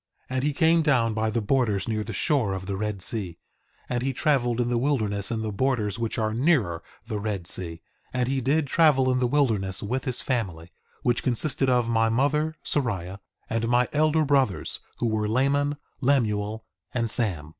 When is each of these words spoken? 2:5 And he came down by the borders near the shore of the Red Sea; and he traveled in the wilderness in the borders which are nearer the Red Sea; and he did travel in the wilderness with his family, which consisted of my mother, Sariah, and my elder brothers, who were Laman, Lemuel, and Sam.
2:5 0.31 0.35
And 0.35 0.43
he 0.43 0.53
came 0.53 0.81
down 0.81 1.13
by 1.13 1.29
the 1.29 1.41
borders 1.43 1.87
near 1.87 2.03
the 2.03 2.11
shore 2.11 2.55
of 2.55 2.65
the 2.65 2.75
Red 2.75 3.03
Sea; 3.03 3.37
and 3.87 4.01
he 4.01 4.13
traveled 4.13 4.59
in 4.59 4.69
the 4.69 4.79
wilderness 4.79 5.29
in 5.29 5.43
the 5.43 5.51
borders 5.51 5.99
which 5.99 6.17
are 6.17 6.33
nearer 6.33 6.81
the 7.05 7.19
Red 7.19 7.45
Sea; 7.45 7.83
and 8.11 8.27
he 8.27 8.41
did 8.41 8.65
travel 8.65 9.11
in 9.11 9.19
the 9.19 9.27
wilderness 9.27 9.83
with 9.83 10.05
his 10.05 10.23
family, 10.23 10.71
which 11.03 11.21
consisted 11.21 11.69
of 11.69 11.87
my 11.87 12.09
mother, 12.09 12.55
Sariah, 12.65 13.19
and 13.47 13.67
my 13.67 13.87
elder 13.93 14.25
brothers, 14.25 14.79
who 14.97 15.05
were 15.05 15.27
Laman, 15.27 15.77
Lemuel, 16.01 16.65
and 16.95 17.11
Sam. 17.11 17.49